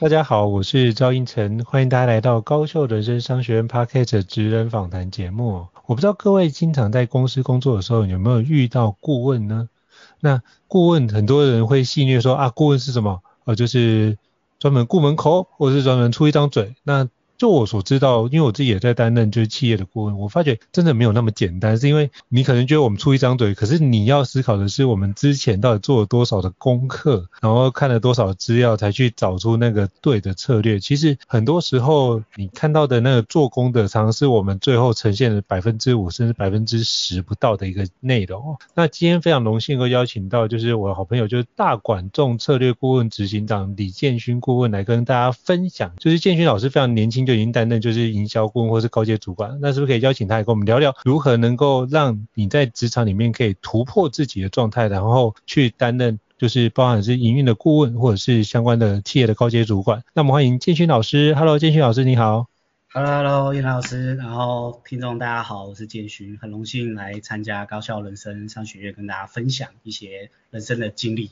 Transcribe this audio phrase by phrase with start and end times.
[0.00, 5.66] 大家好，我是赵英成，欢迎大家来到高效人生商学院 Podcast 职人访谈节目。
[5.84, 9.68] 我不知道各位经常在公司工作的时候有没有遇到顾问呢？
[10.18, 13.20] 那顾问很多人会戏谑说啊，顾问是什么？
[13.44, 14.16] 呃，就是
[14.58, 16.76] 专门顾门口，或者是专门出一张嘴。
[16.82, 17.06] 那
[17.40, 21.78] 就我所知道，因为我自己也在担任就是企业的顾问，我发觉真的没有那么简单。
[21.78, 30.78] 是因为你可能觉得我们出一张嘴，可是你要思考的是我们之前到底做了多少的功课，然后看了多少资料才去找出那个对的策略。
[30.78, 38.58] 其实很多时候你看到的那个做工的，常常是我们最后呈现的百分之五甚至百分之十不到的一个内容。
[38.74, 45.92] 那今天非常荣幸能够邀请到就是我的好朋友，就是大管众策略顾问执行长李建勋顾问来跟大家分享。
[45.96, 47.29] 就是建勋老师非常年轻。
[47.30, 60.02] 就已经担任就是营销顾问或是高阶主管，那是不是可以邀请他来跟我们聊聊，如何能够让你在职场里面可以突破自己的状态，然后去担任就是包含是营运的顾问或者是相关的企业的高阶主管？
[60.12, 62.48] 那我们欢迎建勋老师，Hello，建勋老师你好
[62.92, 71.30] ，Hello，Hello，胤丞老师，然后听众大家好，我是建勋，很荣幸来参加高效人生商学院，跟大家分享一些人生的经历。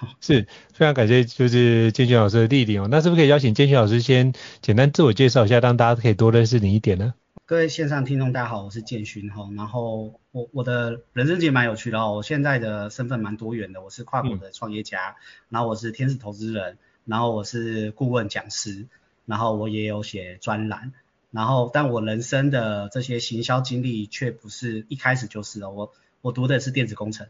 [0.20, 2.88] 是非常感谢，就是建勋老师的莅临哦。
[2.90, 7.14] 那是不是可以邀请建勋老师先简单自我介绍一下，让大家可以多认识你一点呢？
[7.46, 9.48] 各位线上听众大家好，我是建勋哈。
[9.56, 18.86] 然后我我的人生其实蛮有趣的哦，我现在的身份蛮多元的，我是跨国的创业家，嗯、然后我是天使投资人，然后我是顾问讲师，
[19.26, 20.92] 然后我也有写专栏，
[21.32, 27.26] 然后但我人生的这些行销经历却不是一开始就是哦，我我读的是电子工程。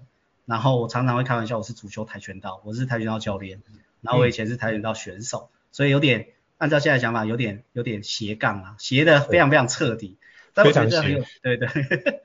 [0.51, 3.63] 然后我常常会开玩笑，我是主修跆拳道，我是跆拳道教练。
[4.01, 6.27] 然后我以前是跆拳道选手，嗯、所以有点
[6.59, 10.19] 按照现在想法，有点有点斜杠啊，斜的非常非常彻底。
[10.53, 11.69] 但我觉得很有对对。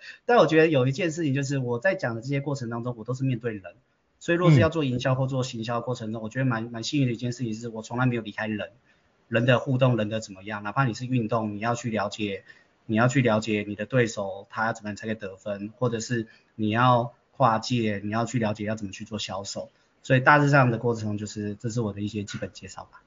[0.25, 3.75] 但我觉得有一件事情就是我在讲的这些过程当中，我都是面对人。
[4.17, 8.71] 所以若是要做营销或做行销的过程中，嗯、我觉得蛮蛮幸运的一件事情是我从来没有离开人，
[9.27, 12.43] 人的互动，人的怎么样，哪怕你是运动，你要去了解，
[12.87, 16.25] 你要去了解你的对手，他要怎么样才可以得分，或者是
[16.55, 17.13] 你要。
[17.35, 19.69] 跨界，你要去了解要怎么去做销售，
[20.03, 23.01] 所以大致上的过程就是，这是我的一些基本介绍吧。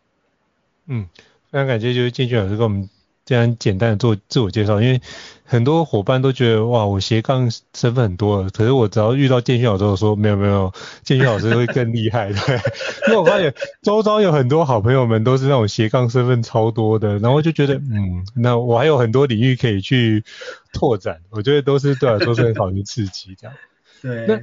[0.86, 1.08] 嗯，
[1.50, 2.88] 非常感谢就是建勋老师跟我们
[3.24, 5.00] 这样简单的做自我介绍，因为
[5.44, 10.72] 很多伙伴都觉得哇，我斜杠身份很多了，可是我只要遇到建勋老师，我说没有没有，
[11.02, 12.56] 建勋老师会更厉害，对，
[13.06, 20.24] 因为我发现周遭有很多好朋友们都是那种斜杠身份超多的，然后就觉得嗯，那我还有很多领域可以去
[20.72, 23.54] 拓展，我觉得都是对我来说是很好的刺激这样。
[24.02, 24.40] 对，那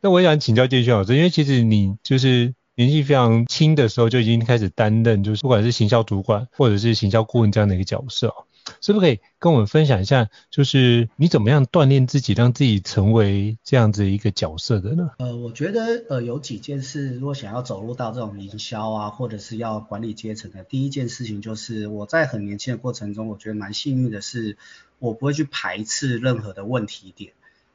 [0.00, 8.46] 那我也想请教建勋老师，因为其实你就是年纪非常轻的时候就已经开始担任，就是不管是行销主管或者是行销顾问这样的一个角色哦，
[8.80, 15.10] 是不是可以跟我们分享一下，就是你怎么样锻炼自己，让自己成为这样子一个角色的呢？
[15.18, 24.56] 呃，我觉得呃有几件事，如果想要走入到这种营销啊，或者是要管理阶层的，第一件事情就是我在很年轻的过程中，我觉得蛮幸运的是，
[24.98, 27.32] 我不会去排斥任何的问题点。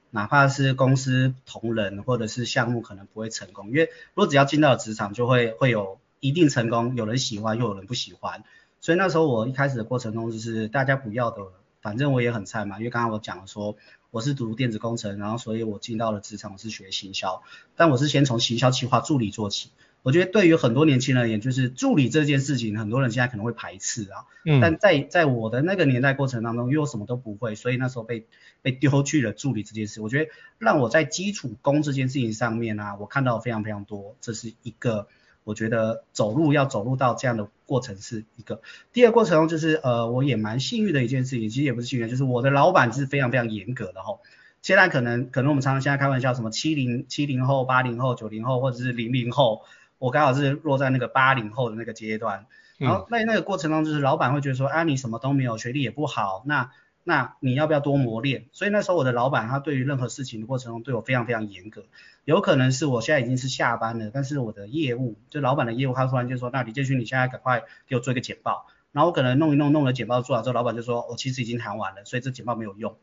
[0.09, 8.43] 哪怕是公司同仁或者是项目可能不会成功，因为如果只要进到职场，就会会有一定成功，有人喜欢又有人不喜欢，
[8.79, 11.41] 所以那时候我一开始的过程中就是大家不要的，
[11.81, 13.75] 反正我也很菜嘛，因为刚刚我讲了说
[14.09, 17.43] 我是读电子工程，然后所以我进到了职场我是学行销，
[17.75, 19.71] 但我是先从行销企划助理做起，
[20.03, 24.25] 我觉得对于很多年轻人而言，就是助理这件事情，很多人现在可能会排斥啊。
[24.45, 24.61] 嗯。
[24.61, 28.25] 但在在我的那个年代过程当中，因为我什么都不会，所以那时候被
[28.61, 30.01] 被丢去了助理这件事。
[30.01, 35.07] 我觉得让我在基础工这件事情上面啊，我看到非常非常多，这是一个。
[35.43, 38.59] 我觉得走路要走路到这样的过程是一个，
[38.91, 44.19] 第二个过程中就是呃，我也蛮幸运的一件事情，其实也不是幸运，就是我的老板是非常非常严格的吼。
[44.61, 49.61] 现在可能可能我们常常现在开玩笑，什么七零七零后、八零后、九零后或者是零零后，
[49.99, 52.45] 我刚好是落在那个八零后的那个阶段。
[52.77, 56.69] 然后在那个过程中，就是老板会觉得说，啊，你什么都没有，学历也不好，那
[57.03, 58.45] 那你要不要多磨练？
[58.51, 61.85] 所以那时候我的老板他对于任何事情的过程中对我非常非常严格。
[62.23, 72.95] 有可能是我现在已经是下班了，但是我的业务就老板的业务，他突然就说，那李建勋你现在赶快给我做一个简报，然后我可能弄一弄弄了简报做完之后，老板就说，我其实已经谈完了，所以这简报没有用。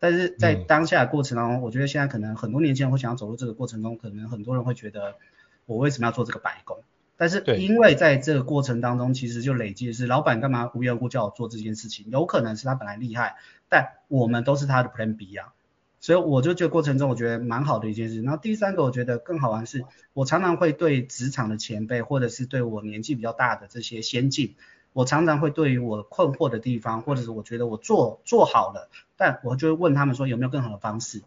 [0.00, 5.16] 但是在当下的过程当中，我觉得现在可能很多年轻人会想要走入这个过程中，可能很多人会觉得
[5.66, 6.78] 我为什么要做这个白工？
[7.16, 13.36] 但是因为在这个过程当中，其实就累积的是老板干嘛无缘无故叫我做这件事情，有可能是他本来厉害，
[13.68, 15.52] 但我们都是他的 Plan B 啊。
[16.00, 18.22] 所以我就觉得过程中我觉得蛮好的一件事。
[18.22, 19.84] 然后第三个我觉得更好玩是，
[20.14, 24.54] 我常常会对职场的前辈或者是对我年纪比较大的这些先进，
[24.94, 31.20] 我常常会对于我困惑的地方，或者是我觉得我做做好了，但我就会问他们说有没有更好的方式。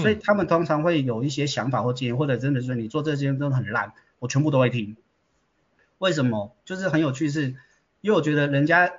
[0.00, 4.96] 所以他们通常会有一些想法或建议，或者真的是你做这些真的很烂，我全部都会听。
[5.98, 6.56] 为什么？
[6.64, 7.56] 就是很有趣是，
[8.00, 8.90] 因为我觉得人家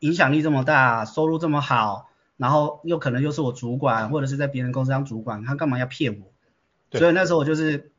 [0.00, 2.10] 影响力这么大，收入这么好。
[2.36, 6.98] 然后又可能又是我主管，或者是在别人公司当主管，他干嘛要骗我？
[6.98, 7.92] 所以那时候我就是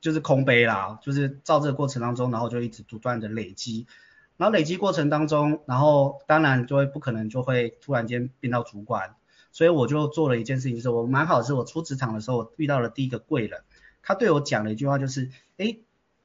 [0.00, 3.88] 就是空杯啦，就是照这个过程当中，然后就一直不断的累积，
[4.36, 9.16] 然后累积过程当中，然后当然就会不可能就会突然间变到主管，
[9.60, 13.60] 所以我就做了一件事情，就是我蛮好的是我出职场的时候，我遇到了第一个贵人，
[14.00, 15.76] 他对我讲了一句话，就是，哎，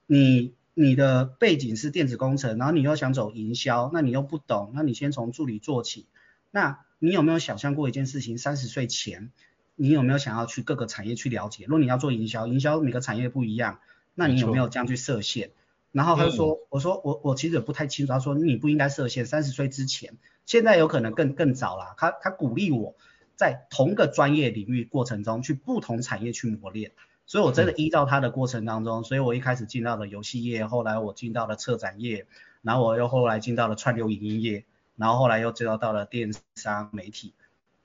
[0.07, 6.05] 你你的背景是电子工程，然后你又想走营销，那你又不懂，那你先从助理做起，
[6.51, 6.79] 那。
[6.97, 8.37] 你有没有想象过一件事情？
[8.37, 9.29] 三十岁前，
[9.75, 11.65] 你有没有想要去各个产业去了解？
[11.65, 13.79] 如果你要做营销，营销每个产业不一样，
[14.15, 15.51] 那你有没有这样去设限？
[15.91, 18.13] 然后他就说，嗯、我说我我其实也不太清楚。
[18.13, 21.93] 他说你不应该设限，三十岁之前，现在有可能更更早啦。
[21.97, 22.95] 他他鼓励我
[23.35, 26.91] 在同个专业领域过程中去不同产业去磨练。
[27.25, 32.27] 所以我真的依照他的过程当中，所以我一开始进到了游戏业，后来我进到了策展业，
[32.61, 34.65] 然后我又后来进到了串流影音业。
[34.97, 37.33] 然后后来又知道到了电商媒体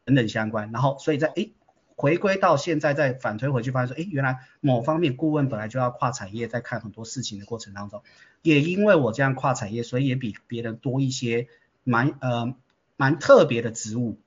[0.05, 1.53] 等等相关，然后所以在诶
[1.97, 8.05] 回归到现在再反推回去，发现说诶原来某方面顾问本来就要跨产业，在看很多事情的过程当中，
[8.43, 11.49] 也因为我这样跨产业，所以也比别人多一些
[11.83, 12.55] 蛮呃
[12.97, 14.21] 蛮特别的职务。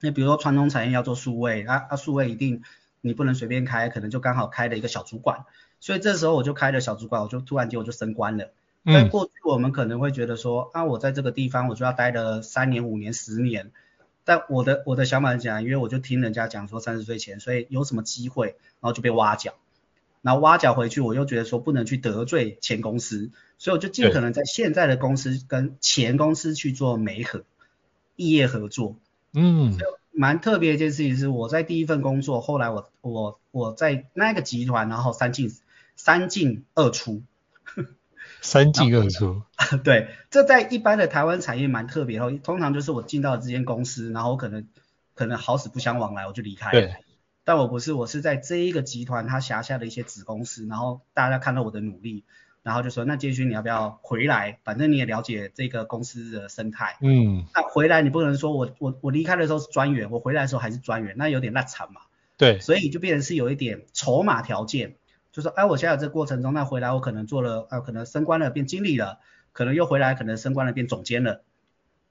[0.00, 2.62] 那比如说传统产业要做数位，啊啊数位一定
[3.00, 5.44] 你不能随便开，可能就刚好开了一个小主管，
[5.80, 8.50] 所以这时候我就开了小主管，我就突然间我就升官了。
[8.84, 13.72] 在过去，我们可能会觉得说，啊，我在这个地方我就要待了三年、五年、十年。
[14.24, 19.54] 但我的我的想法是讲，因为我就听人家讲说三十岁前，所以有什么机会，然后就被挖角。
[20.22, 27.44] 然后挖角回去，我又觉得说不能去得罪前公司，所以我就尽可能在现在的公司跟前公司去做媒合、
[28.16, 28.96] 异业合作。
[29.36, 29.78] 嗯，
[30.12, 35.52] 蛮特别的一件事情是，我在第一份工作，后来我我我在那个集团，然后三进
[35.94, 37.22] 三进二出。
[38.42, 39.42] 三进二出，
[39.82, 42.38] 对，这在一般的台湾产业蛮特别哦。
[42.44, 44.68] 通常就是我进到了这间公司，然后我可能
[45.14, 46.72] 可能好死不相往来，我就离开了。
[46.72, 46.96] 对，
[47.44, 52.24] 但我不是，我是在这一个集团它辖下的一些子公司，然后大家看到我的努力，
[52.66, 54.58] 然后就说，那建勋你要不要回来？
[54.64, 56.96] 反正你也了解这个公司的生态。
[57.00, 57.44] 嗯。
[57.54, 62.00] 那回来你不能说我我我离开的时候是专员，我回来的时候还是专员，那有点烂惨嘛。
[62.36, 62.58] 对。
[62.58, 64.96] 所以就变成是有一点筹码条件。
[65.30, 69.20] 就说，哎，我现在这个过程中，那回来我可能做了，呃，可能升官了变经理了，
[69.52, 71.44] 可能又回来可能升官了变总监了。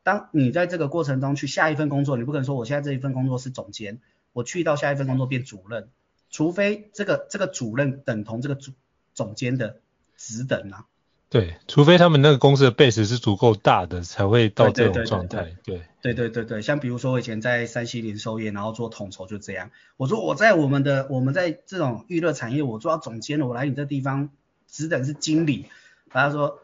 [0.03, 3.99] 当你在这个过程中去下一份工作，你不可能说我现在这一份工作是总监，
[4.31, 5.89] 我去到下一份工作变主任，
[6.29, 8.71] 除非这个这个主任等同这个主
[9.13, 9.81] 总监的
[10.17, 10.85] 职等啊。
[11.27, 15.55] 对，除非他们那个公司的 base 是足够大的，才会到这种状态。
[15.63, 19.71] 对对对对对对，像比如说我以前在山西零售业，然后做统筹就这样。
[19.97, 24.29] 我说我在我们的我们在这种娱乐产业，我做到总监了，我来你这地方，
[24.67, 25.65] 职等是经理。
[26.09, 26.59] 他说，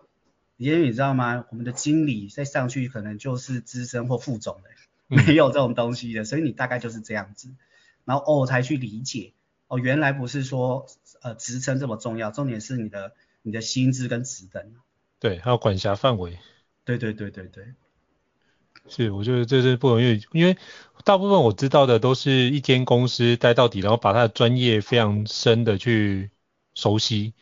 [0.55, 1.43] 因为你知道吗？
[1.49, 4.69] 我们的经理再上去可能就是资深或副总的，
[5.25, 7.49] 没有这种东西的，所以你大概就是这样子。
[8.05, 9.33] 然后哦，我才去理解，
[9.67, 10.85] 哦，原来不是说
[11.21, 13.11] 呃职称这么重要，重点是你的。
[13.41, 14.73] 你的薪资跟职等，
[15.19, 16.37] 对，还有管辖范围，
[16.85, 17.65] 对对对对对，
[18.87, 20.57] 是，我觉得这是不容易，因为
[21.03, 26.31] 大部分我知道的都是一间公司待到底，然后把他的专业非常深的去
[26.73, 27.33] 熟悉。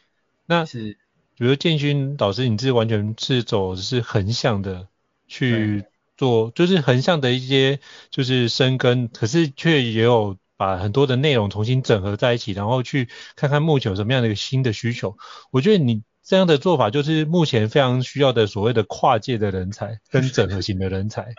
[0.45, 0.97] 那是。
[1.35, 4.89] 比如建勋导师，你是完全是走的是横向的
[5.25, 5.85] 去
[6.17, 7.79] 做，就是横向的一些
[8.09, 15.17] 就是深耕，可是却也有把很多的内容重新整合在一起，然后去看看目前有什么样的一个新的需求。
[15.51, 21.33] 我觉得你这样的做法就是目前非常需要的所谓的跨界的人才跟整合型的人才。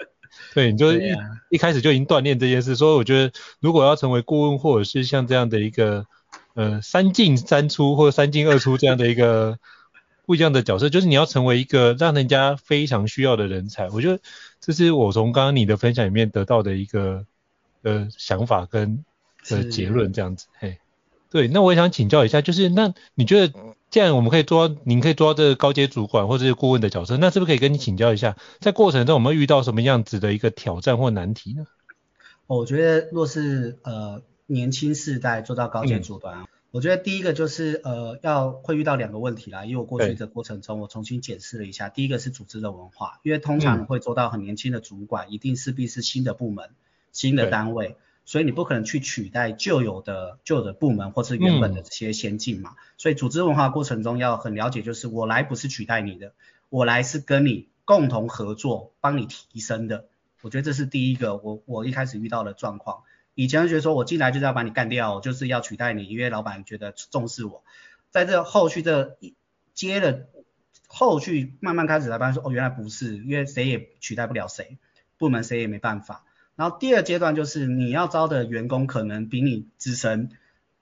[0.55, 1.19] 对，你就一、啊、
[1.51, 6.07] 一开始就已经锻炼这件事，所以我觉得如果要成为顾问，或者是像这样的一个
[6.55, 9.59] 呃三进三出或者三进二出这样的一个
[10.25, 13.91] 不一样的角色，就是你要成为一个让人家非常需要的人才。
[13.91, 14.19] 我觉得
[14.61, 17.27] 这是我从刚刚你的分享里面得到的一个
[17.83, 19.05] 呃想法跟
[19.49, 20.47] 的结论这样子。
[20.59, 20.79] 嘿，
[21.31, 23.55] 对，那我也想请教一下，就是那你觉得？
[23.91, 31.67] 既然我们可以做，您可以做到这个高阶主管或者是顾问的角色，那是不是可以跟你请教一下，在过程中我们遇到什么样子的一个挑战或难题呢？
[32.47, 46.71] 我觉得若是呃年轻世代做到高阶主管，嗯、我觉得第一个就是呃要会遇到两个问题啦，因为我过去的过程中我重新检视了一下，第一个是组织的文化，因为通常会做到很年轻的主管，嗯、一定势必是新的部门、
[47.11, 47.97] 新的单位。
[48.25, 56.33] 所以你不可能去取代旧有的旧的部门或是原本的这些先进嘛，嗯、所以组织文化过程中要很了解，就是我来不是取代你的，
[56.69, 60.07] 我来是跟你共同合作，帮你提升的。
[60.43, 63.03] 我觉得这是第一个，我我一开始遇到的状况。
[63.35, 67.63] 以前就觉得说我进来就是要把你干掉，我就是要取代你，因为老板觉得重视我。
[68.11, 69.35] 在这后续这一
[69.75, 70.27] 接了
[70.89, 74.79] 后续慢慢开始来发现说，哦，原来不是，因为谁也取代不了谁，
[75.19, 76.25] 部门谁也没办法。
[76.61, 80.29] 然后第二阶段就是你要招的员工可能比你资深，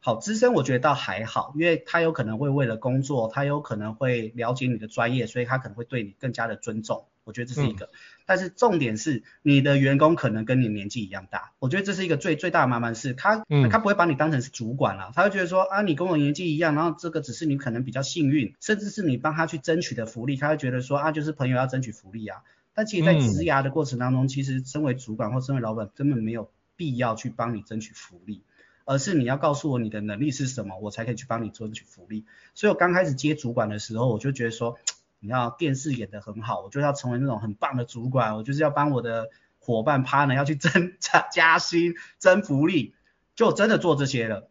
[0.01, 7.85] 好资深我觉得倒还好，因为他有可能会为了工作，他有可能会了解你的专业，所以他可能会对你更加的尊重，我觉得这是一个。
[7.87, 7.95] 嗯、
[8.27, 22.43] 但是重点是你的员工可能跟你年纪一样大，我觉得这是一个最最大的麻烦是他，嗯、他不会把你当成是主管了，他会觉得说啊你跟我年纪一样，然后这个只是你可能比较幸运，甚至是你帮他去争取的福利，他会觉得说啊就是朋友要争取福利啊。
[22.79, 28.45] 但其实，在职涯的过程当中，嗯、其实身为主管或身为老板，根本没有必要去帮你争取福利，
[28.85, 32.25] 而是你要告诉我你的能力是什么，我才可以去帮你争取福利。
[32.55, 34.79] 所以我刚开始接主管的时候，我就觉得说，
[35.19, 42.95] 你要电视演得很好，我就要成为那种很棒的主管，我就是要帮我的伙伴 partner 要去争 加加薪、争福利，
[43.35, 44.49] 就真的做这些了。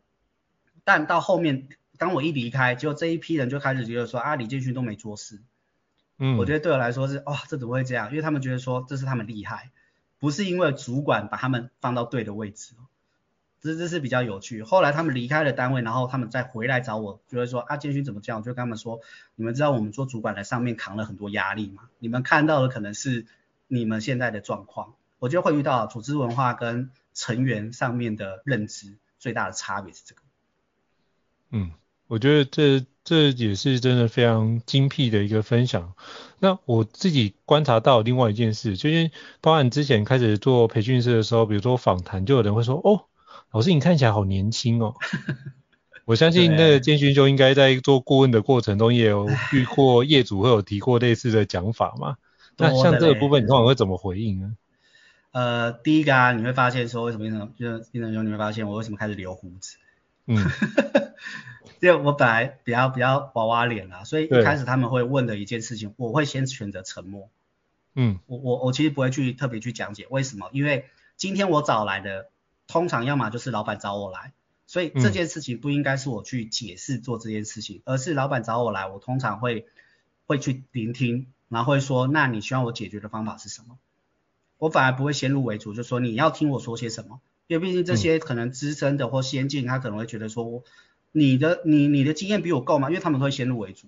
[0.84, 5.42] 但到后面，当我一离开，结果这一批人就开始觉得说，啊，李建勋都没做事。
[6.20, 8.10] 嗯，我觉得对我来说是，哇、哦，这怎么会这样？
[8.10, 9.70] 因为他们觉得说这是他们厉害，
[10.18, 12.74] 不是因为主管把他们放到对的位置，
[13.62, 14.64] 这这是比较有趣。
[14.64, 18.40] 后来他们离开了单位，然后他们再回来找我，就会说啊，建勋怎么这样？
[18.40, 19.00] 我就跟他们说，
[19.36, 21.90] 你们知道我们做主管在上面扛了很多压力吗？
[22.00, 23.28] 你们看到的可能是
[23.68, 30.22] 你们现在的状况，我觉得会遇到组织文化跟成员上面的认知最大的差别是这个。
[31.52, 31.72] 嗯。
[32.10, 35.94] 我觉得这这也是真的非常精辟的一个分享。
[36.40, 43.06] 那我自己观察到另外一件事，就是包含之前开始做培训师的时候，比如说访谈，就有人会说：“哦，
[43.54, 44.96] 老师你看起来好年轻哦。
[46.04, 52.18] ”我相信那个建勋兄应该在做顾问的过程中，也有遇 过业主会有提过类似的讲法嘛。
[52.58, 54.52] 那像这个部分，你通常会怎么回应呢？
[55.32, 59.78] 呃，第一个啊，你会发现说为什么变成就是变成说你会发现我为什么开始留胡子？
[60.28, 60.46] 嗯。
[61.80, 67.30] 因为我本来比较比较娃娃脸啦，所以一开始他们会问的一件事情，我会先选择沉默。
[67.94, 72.30] 嗯，我我我其实不会去特别去讲解为什么，因为今天我找来的
[72.68, 74.34] 通常要么就是老板找我来，
[74.68, 79.66] 所以这件事情不应该是我去解释做这件事情，而是老板找我来，我通常会
[80.26, 83.78] 会去聆听，然后会说，那你希望我解决的方法是什么？
[84.58, 90.64] 我反而不会先入为主，就说你要听我说些什么，因为毕竟这些可能资深的或先进，他可能会觉得说。
[91.12, 92.90] 你的你你的经验比我够吗？
[92.90, 93.88] 因为他们会先入为主，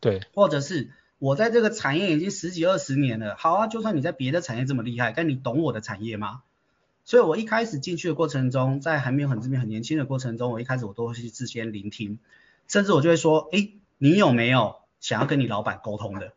[0.00, 6.42] 对，或者是我在这个产业已经十几二十年了，好啊，就算你在别的产业这么厉害，但你懂我的产业吗？
[7.04, 12.18] 所以我一开始进去的过程中，在还没有很这边很年轻的过程中，我一开始我都会去事先聆听，
[12.68, 16.32] 甚至我就会说，哎，你有没有想要跟你老板沟通的？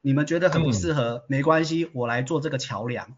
[0.00, 3.14] 你们觉得很不适合，嗯、没关系，我来做这个桥梁。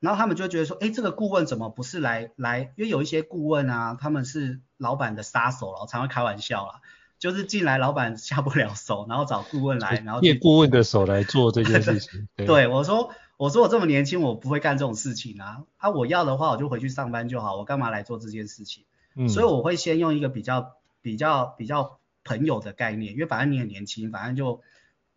[0.00, 2.72] 然后他们就觉得说，哎，这个顾问怎么不是来来？
[2.76, 6.80] 因为有一些顾问啊，他们是老板的杀手了，我常常开玩笑啦，
[7.18, 12.26] 就是进来老板下不了手，然后找顾问来，然后借顾问的手来做这件事情。
[12.34, 15.64] 对，对，我说，我说我这么年轻，我不会干这种事情啊。
[15.76, 18.84] 啊，我要的话，我就回去上班就好，我干嘛来做这件事情？
[19.14, 24.62] 嗯，所以我会先用一个比较比较比较朋友的概念，因为反正你很年轻，反正就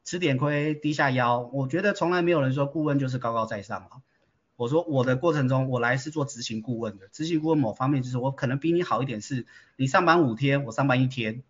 [0.03, 1.39] 吃点亏，低下腰。
[1.53, 3.89] 我觉得从来没有人说顾问就是高高在上啊。
[4.63, 7.09] 我说我的过程中，我来是做执行顾问的。
[7.09, 11.43] 执行顾问某方面就是我可能比你好一点，是你上班五天，我上班一天。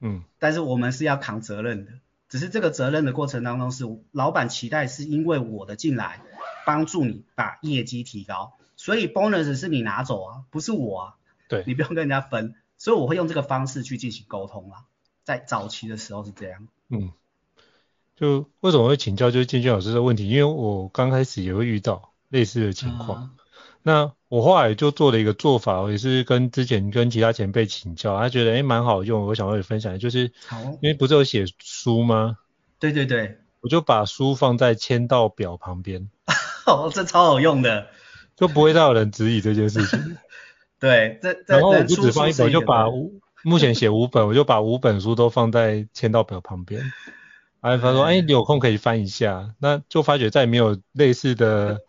[0.00, 1.92] 嗯，但是我们是要扛责任的，
[2.28, 6.20] 只是这个责任的过程当中是老板期待是因为我的进来
[6.66, 11.14] 帮助你把业绩提高，所以 bonus 是你拿走啊，不是我啊，
[11.48, 14.84] 对，你不用跟人家分，所以我会用这个方式去进行沟通啊，
[15.24, 17.10] 在早期的时候是这样，嗯，
[18.18, 23.24] 就为什么会请教就是建军老师的问题，因为我刚开始也会遇到类似的情况。
[23.24, 23.30] 嗯
[23.80, 30.32] 那我后来就做了一个做法，我也是跟之前跟其他前辈请教，他觉得诶蛮好用，我想跟你分享，就是
[30.82, 32.36] 因为不是有写书吗？
[32.80, 36.10] 对对对，我就把书放在签到表旁边，
[36.66, 37.86] 哦，这超好用的，
[38.36, 40.18] 就不会再有人质疑这件事情。
[40.78, 42.84] 对，这然后我不只放一本，我就把
[43.42, 46.82] 目前写五本，我就把五本书都放在签到表旁边。
[47.60, 51.80] 然后他说，哎，你有空可以翻一下，那就发觉再也没有类似的。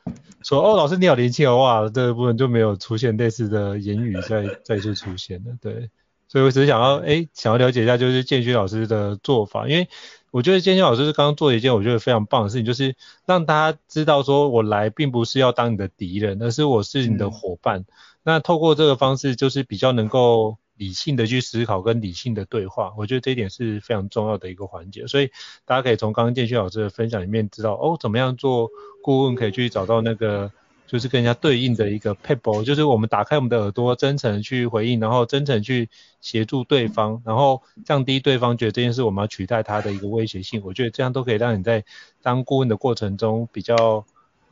[0.41, 5.89] 说哦，老师你好年轻哦，哇，这个部分就没有出现类似的言语 再再次出现了，对，
[6.27, 9.89] 所以我只是想要哎，想要了解一下就是建勋老师的做法，因为
[10.31, 12.95] 我觉得建勋老师是刚刚做了一件我觉得非常棒的事情，就是
[13.25, 17.85] 让大家知道说我来并不是要当你的敌人，而是我是你的伙伴，嗯、
[18.23, 20.57] 那透过这个方式就是比较能够。
[20.79, 25.05] 理性的去思考跟理性的对话，我觉得这一点是非常重要的一个环节。
[25.07, 25.29] 所以
[25.65, 28.69] 大家可以从刚刚建勋老师的分享里面知道，哦，怎么样做
[29.03, 30.49] 顾问可以去找到那个
[30.87, 35.89] 就是跟人家对应的一个撇步，就是我们打开我们的耳朵，真诚去回应，然后真诚去
[36.21, 40.61] 协助对方，然后降低对方觉得这件事我们要取代他的一个威胁性。
[40.63, 41.83] 我觉得这样都可以让你在
[42.21, 44.05] 当顾问的过程中比较。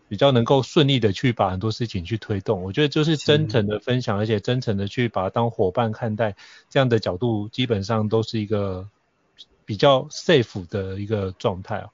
[0.10, 6.36] 比较能够顺利的去把很多事情去推动，我觉得就是真诚的分享，而且真诚的去把它当伙伴看待，
[6.70, 8.88] 这样的角度基本上都是一个
[9.66, 11.90] 比较 safe 的一个状态啊。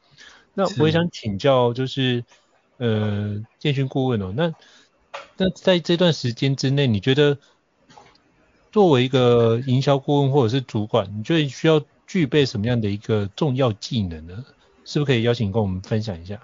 [0.53, 2.23] 那我也想请教，就是
[2.77, 4.53] 呃建勋顾问哦，那
[5.37, 7.39] 那在这段时间之内，你觉得
[8.71, 14.45] 作为一个营销顾问或者是主管，你觉得需要具备什么样的一个重要技能呢？
[14.85, 16.39] 是不是可以邀请跟我们分享一下？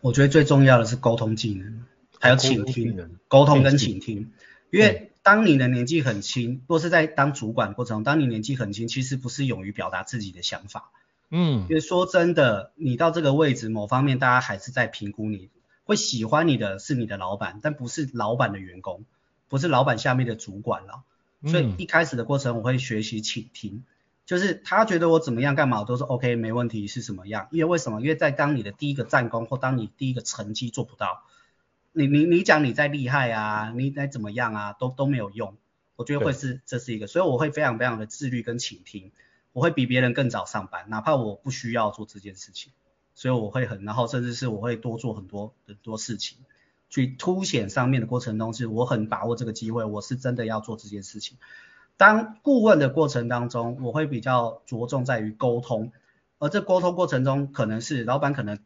[0.00, 1.84] 我觉得最重要的是沟通技能，
[2.20, 4.30] 还有倾听，沟通跟倾听。
[4.70, 10.90] 因为当你的年纪很轻，若是在当主管过程中，当你年纪很轻，其实不是勇于表达自己的想法。
[11.30, 15.50] 嗯，因为说真的，你到这个位置，某方面大家还是在评估你，
[15.84, 19.04] 会喜欢你的是你的老板，但不是老板的员工，
[19.48, 21.02] 不是老板下面的主管了。
[21.44, 23.84] 所以一开始的过程，我会学习倾听。
[24.26, 27.46] 就是他觉得我怎么样干嘛，我都是 OK 没问题，是什么样？
[27.52, 28.00] 因为为什么？
[28.00, 31.22] 因为在当你的第一个战功或当你第一个成绩做不到，
[31.92, 35.56] 你你你讲你再厉害啊，你再怎么样啊，都都没有用。
[35.94, 39.12] 我觉得会是这是一个，所以我会非常非常的自律跟倾听，
[39.52, 42.72] 我会比别人更早上班，哪怕我不需要做这件事情，
[43.14, 46.38] 所以我会很，然后甚至是我会多做很多很多事情，
[46.90, 51.38] 去凸显上面的过程中，是我很把握这个机会，我是真的要做这件事情。
[51.96, 55.92] 当顾问的过程当中，我会比较着重在于沟通，
[56.38, 58.58] 而这沟通过程中，可能是老板可能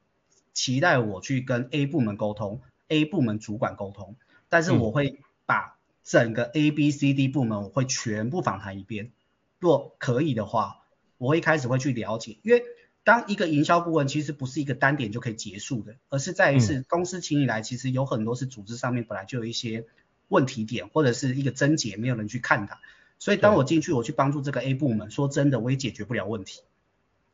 [0.52, 4.16] 期待我去跟 A 部门沟通，A 部门主管沟通，
[4.48, 9.12] 但是我会把整个 A、B、C、D 部门我会全部访谈一遍，
[9.60, 10.80] 若可以的话，
[11.16, 12.64] 我会一开始会去了解，因为
[13.04, 19.86] 当一个营销顾问其实不是一个单点就可以结束的，而是在于是公司请你来，其实有很多是组织上面本来就有一些
[20.26, 22.80] 问题点或者是一个症结，没有人去看它。
[23.20, 26.62] 所以当我进去，我去帮助这个 A 部门，说真的，我也解决不了问题，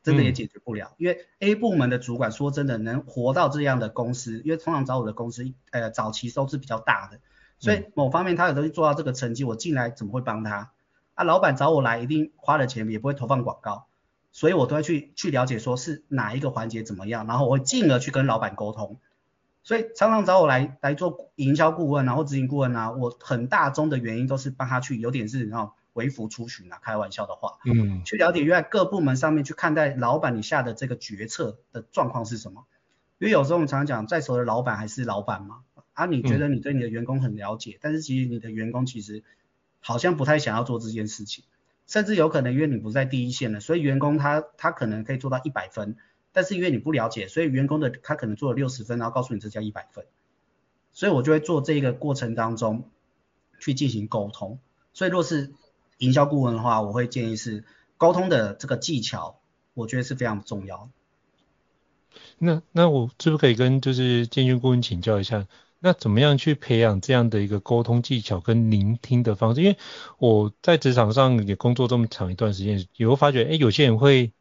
[0.03, 7.19] 真的也解决不了，因为 A 部门的主管说真的能活到这样的公司，因为通常找我的公司，呃，早期都是比较大的，
[7.57, 10.71] 所以某方面他有东西做到这个成绩，我进来怎么会帮他？
[11.15, 13.87] 啊，老板找我来一定花了钱，也不会投放广告，
[14.33, 18.99] 所以我都会去去了解说是哪一个环节怎么样，然后我会进而去跟老板沟通。
[19.67, 32.63] 所以常常找我来来做营销顾问啊，或执行顾问啊，我很大宗的原因都是帮他去有点是那种微服出巡啊，开玩笑的话，嗯，去了解原来各部门上面去看待老板你下的这个决策的状况是什么。
[33.17, 39.21] 因为有时候我们常常讲，再熟的老板还是老板嘛，啊，你觉得你对你的员工很了解，嗯，但是其实你的员工其实
[39.81, 41.43] 好像不太想要做这件事情，
[41.87, 45.97] 甚至有可能因为你不在第一线了，所以员工他他可能可以做到一百分。
[46.37, 50.05] 但是因为你不了解，所以员工的他可能做了六十分，然后告诉你这叫一百分，
[50.93, 52.91] 所以我就会做这个过程当中
[53.59, 54.59] 去进行沟通。
[54.93, 55.51] 所以若是
[55.97, 57.63] 营销顾问的话，我会建议是
[57.97, 59.39] 沟通的这个技巧，
[59.73, 60.91] 我觉得是非常重要。
[62.37, 65.47] 那那我是不是可以跟就是建勋顾问请教一下，
[65.79, 69.63] 那怎么样去培养这样的一个沟通技巧跟聆听的方式？
[69.63, 69.77] 因为
[70.19, 74.33] 我在职场上也工作这么长一段时间，也会发觉，哎，有些人会。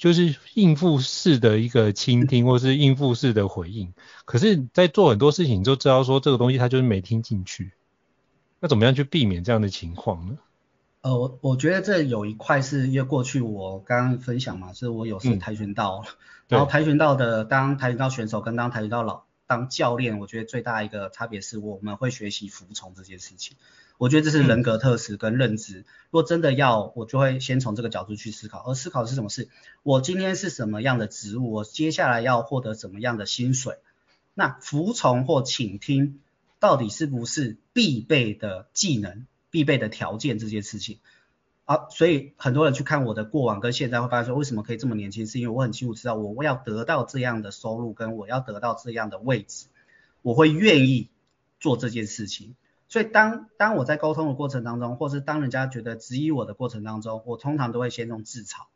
[0.00, 3.92] 就是应付式的一个倾听，或是应付式的回应。
[4.24, 7.72] 可是，在做很多事情，你就知道说这个东西他就是没听进去。
[8.60, 10.38] 那怎么样去避免这样的情况呢？
[11.02, 16.12] 呃，我我觉得这有一块是因为过去我刚刚分享嘛，是我有是跆拳道，嗯、
[16.48, 23.58] 然后跆拳道的当跆拳道选手跟当跆拳道老当教练，我觉得最大一个差别是我们会学习服从这件事情。
[24.00, 25.80] 我觉得这是人格特质跟认知。
[25.80, 28.64] 嗯、如果真的要，我就会先从这个角度去思考。
[28.66, 29.50] 而思考的是什么事？
[29.82, 31.52] 我今天是什么样的职务？
[31.52, 33.76] 我接下来要获得什么样的薪水？
[34.32, 36.18] 那服从或倾听
[36.58, 39.26] 到底是不是必备的技能？
[39.50, 40.98] 必备的条件这件事情，
[41.66, 45.26] 啊，所以很多人去看我的过往跟现在会发现说，为什么可以这么年轻？
[45.26, 49.66] 是因为我很清楚知道，我我要得到这样的收入，跟我要得到这样的位置，
[50.22, 51.10] 我会愿意
[51.58, 52.54] 做这件事情。
[52.90, 58.66] 所以当当我在沟通的过程当中，或是当人家觉得质疑我的过程当中，我通常都会先用自嘲。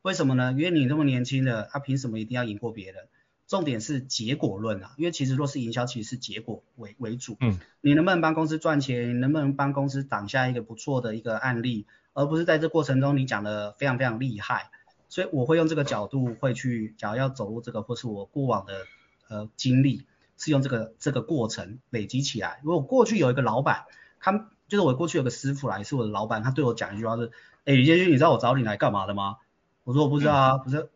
[0.00, 0.52] 为什么呢？
[0.52, 3.08] 因为你这么年轻的，他凭什么一定要赢过别人？
[3.48, 7.36] 重点是结果论啊，因为其实若是营销，其实是结果为为主。
[7.40, 9.10] 嗯，你能不能帮公司赚钱？
[9.10, 11.86] 你能不能帮公司挡下一个不错的一个案例？
[12.12, 14.70] 而不是在这过程中你讲的非常非常厉害。
[15.08, 18.86] 所以我会用这个角度会去，假如要走入这个，或是我过往的
[19.28, 22.60] 呃经历，是用这个这个过程累积起来。
[22.62, 23.84] 如果过去有一个老板，
[24.20, 27.32] 他就是我过去有个师傅来是我的老板，他对我讲一句话是：
[27.64, 29.36] 哎，李建军，你知道我找你来干嘛的吗？
[29.84, 30.90] 我说我不知道啊，嗯、不是。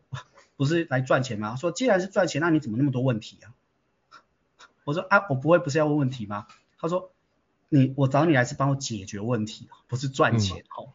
[0.59, 1.55] 不是来赚钱吗？
[1.55, 3.55] 说既然是赚钱，那你怎么那么多问题啊？
[4.83, 6.47] 我说啊，我不会不是要问问题吗？
[6.77, 7.13] 他说
[7.69, 10.65] 你我找你来是帮我解决问题，不是赚钱。
[10.75, 10.93] 哦、嗯，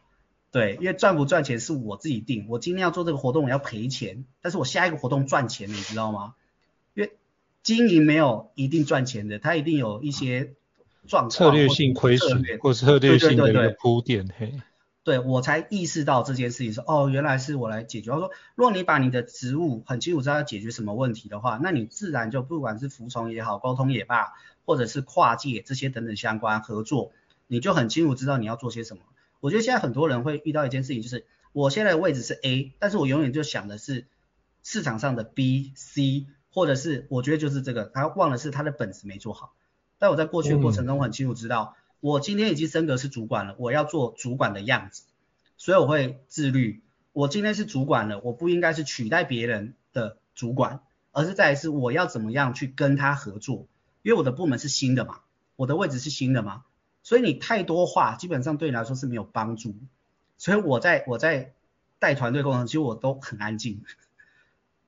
[0.51, 2.45] 对，因为赚不赚钱是我自己定。
[2.47, 6.35] 我今天要做这个活动，我要赔钱，但是我下一个活动赚钱，你知道吗？
[7.65, 10.53] 经营没有一定赚钱的，它一定有一些
[11.07, 14.29] 状况，策略性亏损或策略性的一个铺垫。
[14.37, 14.53] 嘿。
[15.03, 18.11] 对，我才意识到这件事情是哦，原来是我来解决。
[18.11, 27.13] 他说，如果你把你的职务很清楚知道要解决什么问题的话，那你自然就不管是服从也好，沟通也罢，或者是跨界这些等等相关合作，
[27.47, 29.03] 你就很清楚知道你要做些什么。
[29.41, 34.05] 我觉得现在很多人会遇到一件事情，就是我现在的位置是 A，但是我永远就想的是
[34.63, 36.25] 市场上的 B、C，
[36.55, 39.53] 或者是我觉得就是这个，他忘了是他的本子没做好。
[39.99, 41.75] 但我在过去的过程中，我很清楚知道。
[41.75, 45.05] 嗯我今天已经升格是主管了，我要做主管的样子，
[45.57, 46.83] 所以我会自律。
[47.13, 53.65] 我今天是主管了，我不应该是取代别人的主管，而是再来是我要怎么样去跟他合作，
[54.03, 55.21] 因为我的部门是新的嘛，
[55.55, 56.65] 我的位置是新的嘛，
[57.01, 59.75] 所以你太多话基本上对你来说是没有帮助。
[60.37, 61.53] 所以我在我在
[61.97, 63.81] 带团队过程中，其实我都很安静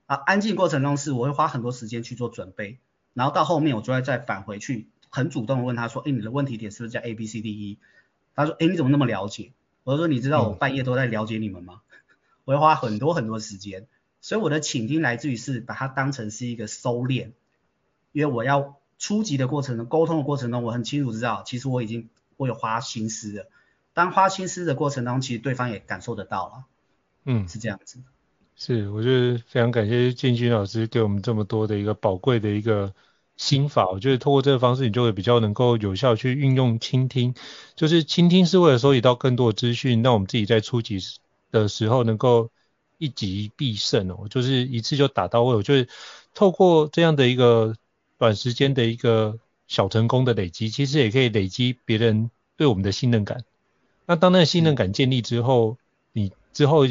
[0.08, 2.78] 啊，安静过程中是我会花很多时间去做准备，
[3.12, 4.88] 然后到后面我就会再返回去。
[5.10, 7.78] 很主动的问他说，哎，你的问题点是不是叫 A B C D E？
[8.34, 9.52] 他说，哎，你怎么那么了解？
[9.84, 11.82] 我就说，你知道我半夜都在了解你们吗？
[11.90, 11.98] 嗯、
[12.46, 13.86] 我会花很多很多时间，
[14.22, 17.32] 所以我的倾听来自于是把它当成是一个收敛，
[18.12, 23.50] 因为我要初级的过程中，沟通的过程中，我很清楚知道，其实我已经我有花心思了。
[23.92, 26.64] 当花心思的过程当中，其实对方也感受得到了。
[27.24, 27.98] 嗯，是这样子。
[28.58, 32.92] 是，我觉得非常感谢建军老师给我们这么多的一个宝贵的一个。
[33.36, 37.36] 心法，我觉得透过这个方式，你就会比较能够有效去运用倾听。
[37.76, 40.98] 就是倾听是为了收集到更多的资讯，让我们自己在初级
[41.52, 42.50] 的时候能够
[42.98, 45.54] 一击必胜哦，就是一次就打到位。
[45.54, 45.88] 我觉得
[46.34, 47.76] 透过这样的一个
[48.18, 53.44] 短时间的一个小成功的累积，其实也可以累积别人对我们的信任感。
[54.04, 55.76] 那当那个信任感建立之后，
[56.10, 56.86] 你之后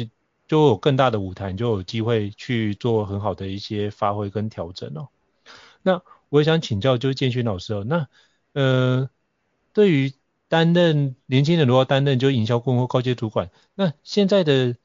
[0.48, 5.08] 就有更大的舞台，你就有机会去做很好的一些发挥跟调整哦。
[5.82, 8.08] 那我也想请教，就是建勋老师哦，那
[8.54, 9.10] 呃，
[9.72, 10.12] 对于
[10.48, 14.76] 担任年轻人如果担任就营销顾问或高阶主管，那现在的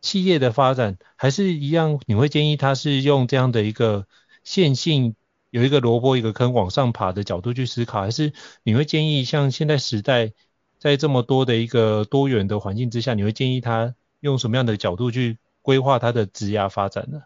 [0.00, 4.06] 企业的发展还是一样，你会建议他是用这样的一个
[4.42, 5.14] 线性，
[5.50, 8.32] 有一个萝卜一个坑往上爬的角度去思考，还是
[8.62, 10.32] 你会建议像现在时代
[10.78, 17.22] 在这么多的一个多元的环境之下，你会建议他用什么样的角度去规划他的职涯发展呢？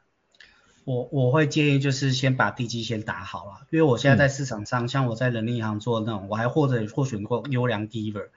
[0.84, 8.28] 我我会建议就是先把地基先打好了，因为我现在在市场上，嗯、像我在人力银行做的那种，我还获得获选过优良 giver。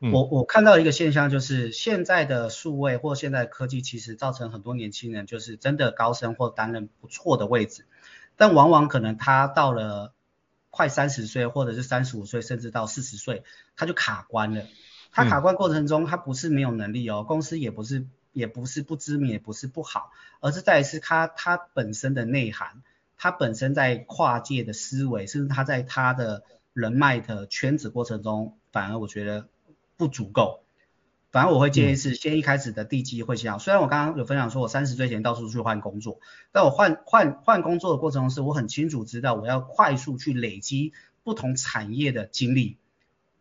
[0.00, 7.86] 嗯、我我看到一个现象就是现在的数位或现在的科技其实造成很多年轻人就是真的高升或担任不错的位置，
[8.36, 10.12] 但往往可能他到了
[10.70, 13.42] 快三十岁或者是三十五岁甚至到四十岁，
[13.74, 14.64] 他就卡关了。
[15.16, 18.06] 他卡关过程中，他不是没有能力哦，公司也不是。
[18.32, 22.82] 也不是不知名，也不是不好，而是在于是他他本身的内涵，
[23.16, 26.42] 他本身在跨界的思维，甚至他在他的
[26.74, 29.48] 人脉的圈子过程中，反而我觉得
[29.96, 30.60] 不足够。
[31.32, 33.58] 反而我会建议是先一开始的地基会先好。
[33.58, 36.20] 虽然我刚刚有分享说我三十岁前到处去换工作，
[36.52, 40.92] 但我换换换工作的过程中，是我很清楚知道我要快速去累积
[41.24, 42.76] 不同产业的经历。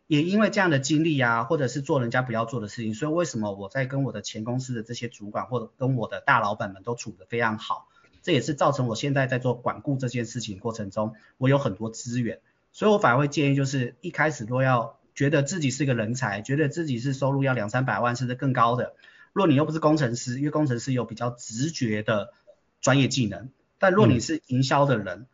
[0.07, 7.87] 也因为这样的经历啊，或者是做人家不要做的事情，所以为什么我在跟我的前公司的这些主管或者跟我的大老板们都处得非常好，
[8.21, 12.39] 这也是造成我现在在做管顾这件事情过程中，我有很多资源，
[12.71, 18.93] 所以我反而会建议就是一开始若要觉得自己是个人才，觉得自己是收入要两三百万甚至更高的，
[19.33, 22.31] 若你又不是工程师，因为工程师有比较直觉的
[22.79, 25.27] 专业技能，但若你是营销的人，嗯、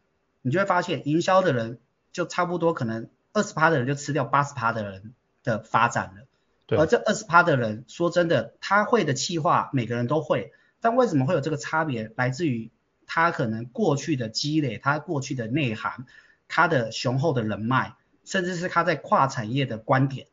[0.43, 1.79] 你就会发现营销的人
[2.13, 3.09] 就差不多可能。
[3.33, 5.13] 二十趴的人就吃掉八十趴的人
[5.43, 6.27] 的发展了，
[6.65, 12.11] 对而这二十趴的人，说真的，他会的企划每个人都会，但为什么会有这个差别？
[12.15, 12.71] 来自于
[13.05, 16.05] 他可能过去的积累，他过去的内涵，
[16.47, 20.27] 他的雄厚的人脉，甚至是他在跨产业的观点，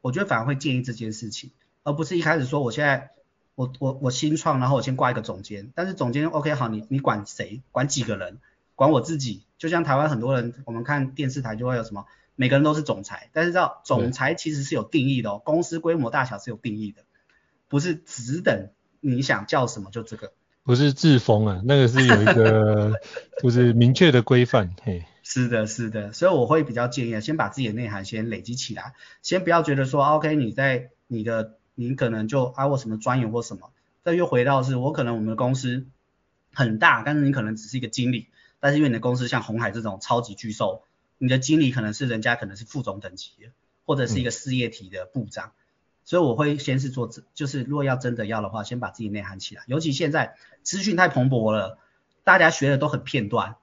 [0.00, 1.50] 我觉得反而会建议这件事情，
[1.82, 3.10] 而不是一开始说我现在
[3.54, 7.62] 我我我新创，然后我先挂一个总监，但是总监 OK 好，你你管谁？
[7.72, 8.38] 管几个人？
[8.74, 9.44] 管我自己？
[9.58, 12.06] 就像台湾很多人，我们看电视台就会有什么？
[12.40, 17.02] 每个人都是总裁，但是知道总裁其实是有定义的哦，公司规模大小是有定义的，
[17.66, 18.70] 不是只等
[19.00, 20.32] 你想叫什么就这个。
[20.62, 22.92] 不是自封啊，那个是有一个
[23.42, 24.76] 就是明确的规范。
[24.84, 33.72] 嘿，是的，是的，所以我会比较建议，先把自己的内涵先累积起来，先不要觉得说 OK，你在你的你可能就啊我什么专员或什么，
[34.04, 35.88] 再又回到是我可能我们的公司
[36.54, 38.28] 很大，但是你可能只是一个经理，
[38.60, 40.84] 但是因为你的公司像红海这种超级巨兽。
[41.18, 43.50] 你的经理可能是人家可能是副总等级的，
[43.84, 45.52] 或者是一个事业体的部长，嗯、
[46.04, 49.64] 所以我会先是做，就是如果要真的要的话，先把自己内涵起来。
[49.66, 51.78] 尤其现在资讯太蓬勃了，
[52.22, 53.56] 大家学的都很片段，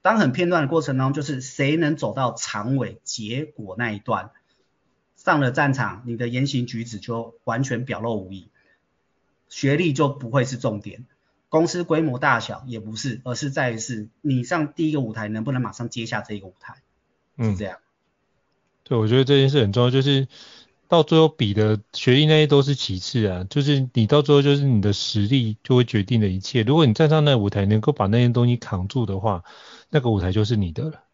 [0.00, 4.30] 当很片段的过程当中，就是谁能走到长尾结果那一段，
[5.16, 8.48] 上了战场，你的言行举止就完全表露无遗，
[9.48, 11.04] 学历就不会是重点，
[11.50, 16.76] 公司规模大小也不是，而是在于是你上第一个舞台能不能马上接下这一个舞台。
[17.38, 17.78] 是这样，
[18.84, 20.28] 对，我觉得这件事很重要，就是
[20.88, 26.62] 到最后比的学历那些都是其次啊，就是你到最后就是你的实力就会决定了一切。
[26.62, 29.42] 如果你站上那个舞台能够把那些东西扛住的话，
[29.88, 31.04] 那个舞台就是你的了。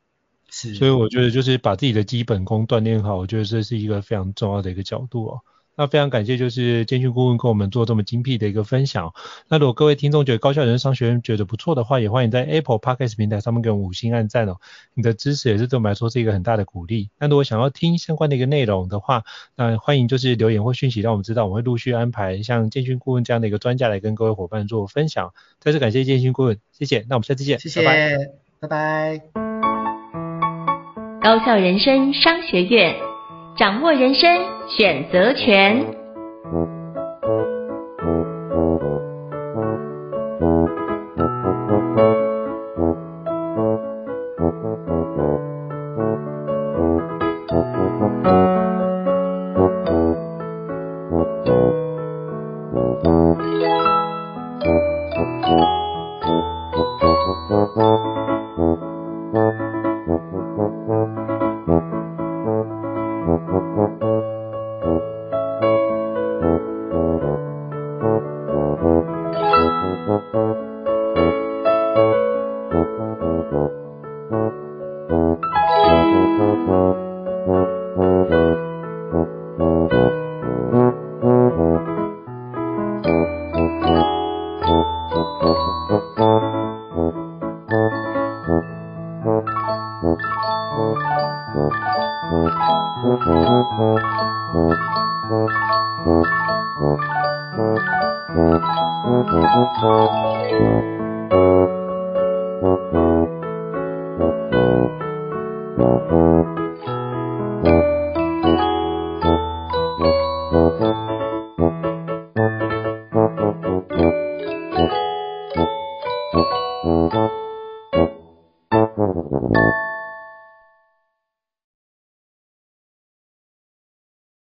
[0.51, 5.41] 是，所以我觉得就是把自己的基本功锻炼好，我觉得这是一个非常重要的一个角度哦。
[5.79, 9.15] 那非常感谢，就是建勋顾问跟我们做这么精辟的一个分享。
[9.49, 14.57] 那如果各位听众觉得高校人生商学院觉得不错的话，也欢迎在 Apple Podcast 平台上面给我们五星按赞哦。
[14.95, 17.11] 你的支持也是对我们来说是一个很大的鼓励。
[17.21, 19.23] 那如果想要听相关的一个内容的话，
[19.55, 25.33] 那欢迎就是留言或讯息让我们知道，我们会陆续安排像建勋顾问这样的一个专家来跟各位伙伴做分享。
[25.61, 27.07] 再次感谢建勋顾问，谢谢。
[27.09, 28.17] 那我们下次见，谢谢，拜拜。
[28.61, 29.23] 拜拜。
[31.23, 32.97] 高校人生商学院。
[33.57, 35.99] 掌握人生选择权。